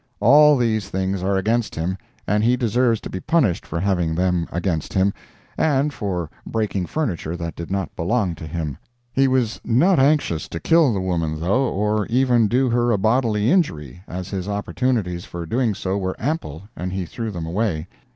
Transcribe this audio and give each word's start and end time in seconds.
All 0.19 0.57
these 0.57 0.89
things 0.89 1.21
are 1.21 1.37
against 1.37 1.75
him, 1.75 1.95
and 2.25 2.43
he 2.43 2.57
deserves 2.57 2.99
to 3.01 3.09
be 3.11 3.19
punished 3.19 3.67
for 3.67 3.79
having 3.79 4.15
them 4.15 4.47
against 4.51 4.93
him, 4.93 5.13
and 5.59 5.93
for 5.93 6.27
breaking 6.43 6.87
furniture 6.87 7.37
that 7.37 7.55
did 7.55 7.69
not 7.69 7.95
belong 7.95 8.33
to 8.33 8.47
him. 8.47 8.79
He 9.13 9.27
was 9.27 9.61
not 9.63 9.99
anxious 9.99 10.47
to 10.49 10.59
kill 10.59 10.91
the 10.91 10.99
woman, 11.01 11.39
though, 11.39 11.69
or 11.71 12.07
even 12.07 12.47
do 12.47 12.67
her 12.71 12.89
a 12.89 12.97
bodily 12.97 13.51
injury, 13.51 14.01
as 14.07 14.29
his 14.29 14.49
opportunities 14.49 15.25
for 15.25 15.45
doing 15.45 15.75
so 15.75 15.99
were 15.99 16.15
ample, 16.17 16.63
and 16.75 16.91
he 16.93 17.05
threw 17.05 17.29
them 17.29 17.45
away. 17.45 17.85